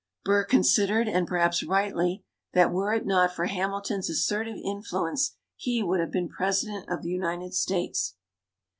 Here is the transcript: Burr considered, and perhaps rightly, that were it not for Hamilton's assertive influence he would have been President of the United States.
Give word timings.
Burr 0.25 0.45
considered, 0.45 1.07
and 1.07 1.27
perhaps 1.27 1.61
rightly, 1.61 2.23
that 2.53 2.71
were 2.71 2.91
it 2.91 3.05
not 3.05 3.35
for 3.35 3.45
Hamilton's 3.45 4.09
assertive 4.09 4.57
influence 4.63 5.35
he 5.55 5.83
would 5.83 5.99
have 5.99 6.11
been 6.11 6.27
President 6.27 6.89
of 6.89 7.03
the 7.03 7.09
United 7.11 7.53
States. 7.53 8.15